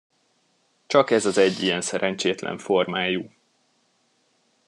Csak 0.85 1.11
ez 1.11 1.25
az 1.25 1.37
egy 1.37 1.61
ilyen 1.61 1.81
szerencsétlen 1.81 2.57
formájú. 2.57 3.29